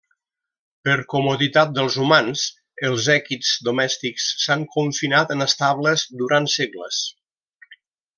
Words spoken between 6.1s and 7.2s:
durant segles.